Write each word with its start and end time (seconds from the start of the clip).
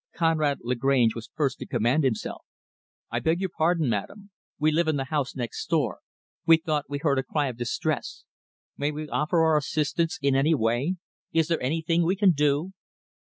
Conrad 0.15 0.61
Lagrange 0.63 1.13
was 1.13 1.29
first 1.35 1.59
to 1.59 1.67
command 1.67 2.03
himself. 2.03 2.43
"I 3.11 3.19
beg 3.19 3.39
your 3.39 3.51
pardon, 3.55 3.87
madam. 3.87 4.31
We 4.57 4.71
live 4.71 4.87
in 4.87 4.95
the 4.97 5.03
house 5.13 5.35
next 5.35 5.63
door. 5.67 5.99
We 6.43 6.57
thought 6.57 6.89
we 6.89 6.97
heard 6.97 7.19
a 7.19 7.23
cry 7.23 7.49
of 7.49 7.57
distress. 7.57 8.25
May 8.75 8.89
we 8.91 9.07
offer 9.09 9.43
our 9.43 9.57
assistance 9.57 10.17
in 10.19 10.35
any 10.35 10.55
way? 10.55 10.95
Is 11.33 11.49
there 11.49 11.61
anything 11.61 12.03
we 12.03 12.15
can 12.15 12.31
do?" 12.31 12.71